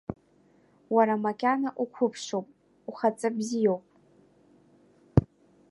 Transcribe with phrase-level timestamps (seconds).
[0.95, 2.47] Уара макьана уқәыԥшуп,
[2.89, 3.83] ухаҵабзиоуп.